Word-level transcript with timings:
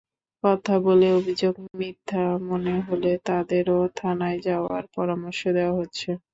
কথা 0.43 0.75
বলে 0.85 1.07
অভিযোগ 1.19 1.53
মিথ্যা 1.73 2.19
মনে 2.47 2.75
হলে 2.87 3.11
তাদেরও 3.27 3.79
থানায় 3.95 4.39
যাওয়ার 4.47 4.83
পরামর্শ 4.95 5.41
দেওয়া 5.57 5.77
হচ্ছে। 5.79 6.09